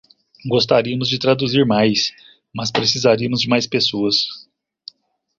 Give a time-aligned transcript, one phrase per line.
[0.51, 2.11] Gostaríamos de traduzir mais,
[2.57, 4.25] mas precisaríamos de mais pessoas.